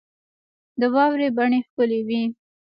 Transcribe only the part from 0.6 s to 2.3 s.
د واورې بڼې ښکلي وې.